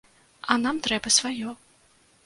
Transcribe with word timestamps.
А 0.55 0.57
нам 0.63 0.81
трэба 0.89 1.15
сваё. 1.19 1.57